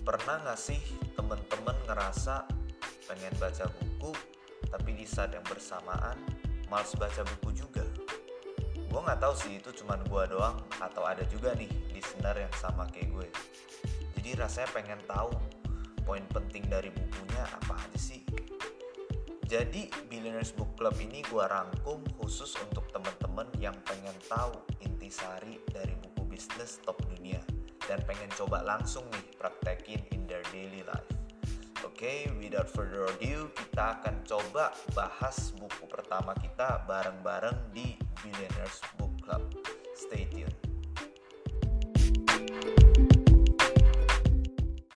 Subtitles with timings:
[0.00, 0.80] Pernah gak sih
[1.12, 2.48] temen-temen ngerasa
[3.04, 4.16] pengen baca buku
[4.72, 6.16] tapi di saat yang bersamaan
[6.72, 7.84] males baca buku juga?
[8.88, 12.88] Gue gak tahu sih itu cuman gue doang atau ada juga nih listener yang sama
[12.88, 13.28] kayak gue.
[14.16, 15.36] Jadi rasanya pengen tahu
[16.00, 18.24] poin penting dari bukunya apa aja sih.
[19.44, 25.92] Jadi Billionaires Book Club ini gue rangkum khusus untuk temen-temen yang pengen tahu intisari dari
[26.00, 27.42] buku bisnis top dunia
[27.90, 31.10] dan pengen coba langsung nih praktekin in their daily life.
[31.82, 38.78] Oke, okay, without further ado, kita akan coba bahas buku pertama kita bareng-bareng di Billionaires
[38.94, 39.42] Book Club.